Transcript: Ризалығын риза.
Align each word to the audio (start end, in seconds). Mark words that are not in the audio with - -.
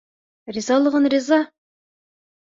Ризалығын 0.55 1.05
риза. 1.15 1.39